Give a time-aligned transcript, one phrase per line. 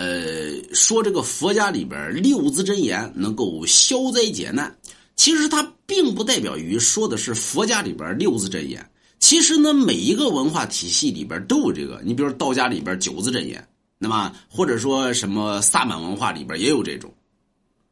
[0.00, 4.74] 呃，说这个佛家里边六字真言能够消灾解难，
[5.14, 8.82] 其实它并不代表于说的是佛家里边六字真言。
[9.18, 12.00] 其实呢，每一个文化体系里边都有这个。
[12.02, 13.62] 你比如道家里边九字真言，
[13.98, 17.12] 那么或者说什么萨满文化里边也有这种。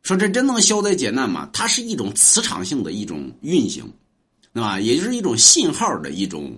[0.02, 1.50] 说这真能消灾解难吗？
[1.52, 3.84] 它是一种磁场性的一种运行，
[4.50, 6.56] 那么也就是一种信号的一种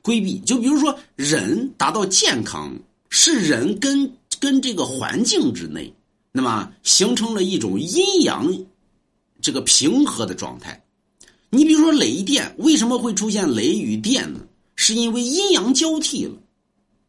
[0.00, 0.38] 规避。
[0.38, 2.74] 就比如说，人达到健康，
[3.10, 4.10] 是人跟
[4.40, 5.92] 跟这个环境之内，
[6.32, 8.52] 那么形成了一种阴阳
[9.40, 10.82] 这个平和的状态。
[11.50, 14.40] 你比如说雷电，为什么会出现雷与电呢？
[14.74, 16.34] 是因为阴阳交替了，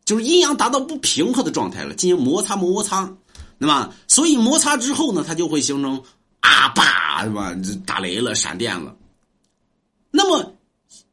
[0.06, 3.12] 就是阴阳达到不平衡的状态了，进行摩擦摩擦。
[3.58, 6.02] 那么，所以摩擦之后呢，它就会形成
[6.40, 7.54] 啊吧，是吧？
[7.86, 8.96] 打雷了，闪电了。
[10.12, 10.54] 那么，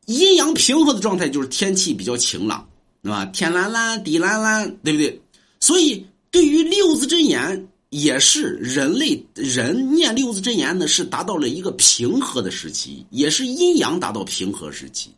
[0.06, 2.68] 阴阳平和的状态就是天气比较晴朗，
[3.02, 3.24] 对吧？
[3.26, 5.20] 天蓝蓝，地蓝蓝，对不对？
[5.64, 15.08] 所以，对于六字真言，也是人类人念六字真言呢，是达到了一个平和的时期，也是阴阳达到平和时期。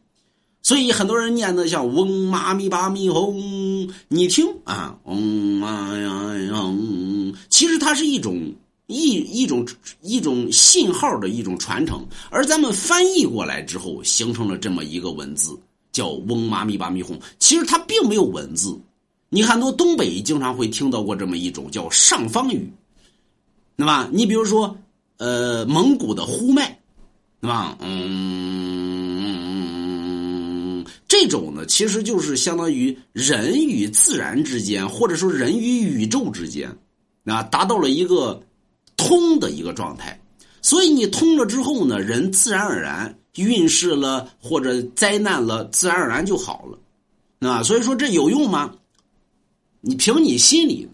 [0.63, 6.75] 所以很多人念的像嗡嘛咪吧咪吽，你听啊，嗡嘛呀呀，
[7.49, 8.55] 其实它是一种
[8.87, 9.67] 一一种
[10.03, 15.59] 一种信号的一种传承，而咱们翻译过来之后，形成了这么一个文字，
[15.91, 17.19] 叫嗡嘛咪吧咪吽。
[17.41, 18.79] 其实它并没有文字，
[19.29, 22.73] 你很多东北经常会听到过这么一种叫上方语，
[23.75, 24.77] 那么你比如说
[25.19, 26.79] 呃蒙古的呼麦，
[27.41, 27.77] 对吧？
[27.81, 28.87] 嗯。
[31.09, 36.69] 这种呢，其实就是相当于人与自然之间，或者说人与宇宙之间，
[37.25, 38.43] 啊，达到了一个
[38.97, 40.21] 通的一个状态。
[40.63, 46.77] 所以你通了之后呢，人自然而然运势了或者灾难了，自然而然就好了，
[47.49, 48.73] 啊，所以说这有用吗？
[49.87, 50.89] 你凭你心里，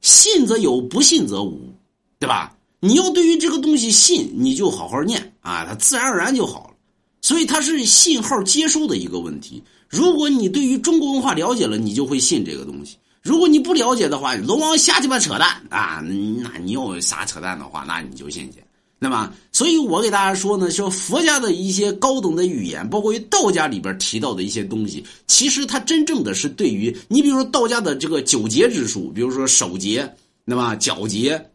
[0.00, 1.72] 信则有，不信则无，
[2.18, 2.56] 对吧？
[2.80, 6.74] 你要对于这个东西信，你就好好念啊，它自然而然就好了。
[7.22, 9.62] 所以它是信号接收的一个问题。
[9.88, 16.02] 如果你对于中国文化了解了，你就会信这个东西；如果你不了解的话，龙王瞎鸡巴扯淡啊！
[16.02, 18.58] 那你要瞎扯淡的话，那你就信去。
[19.02, 31.50] 那么，所以我给大家说呢，说佛家的一些高等的语言，包括于道家里边提到的一些东西，其实它真正的是对于你，比如说道家的这个九节之术，比如说手节，那么脚节，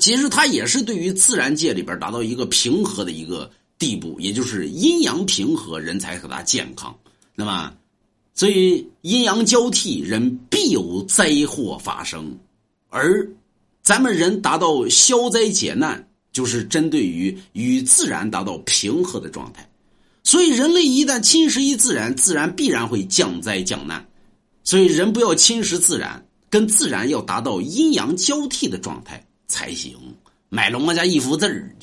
[0.00, 3.50] 其实它也是对于自然界里边达到一个平和的一个。
[3.76, 6.96] 地步，也就是阴阳平和，人才可达健康。
[7.34, 7.74] 那么，
[8.32, 12.38] 所以阴阳交替，人必有灾祸发生。
[12.88, 13.28] 而
[13.82, 19.66] 咱们人达到消灾解难，就是针对于与自然达到平和的状态。
[20.22, 24.06] 所以，人类一旦侵蚀于自然，自然必然会降灾降难。
[24.64, 29.96] 所以，人不要侵蚀自然，跟自然要达到阴阳交替的状态才行。
[30.48, 31.74] 买龙王家一幅字儿。